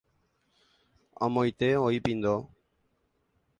[1.27, 2.35] Amoite oĩ pindo.